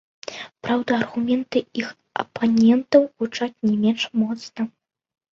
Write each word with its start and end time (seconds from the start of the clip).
Праўда, 0.67 0.91
аргументы 1.03 1.59
іх 1.81 1.91
апанентаў 2.23 3.05
гучаць 3.19 3.61
не 3.67 3.75
менш 3.83 4.07
моцна. 4.23 4.61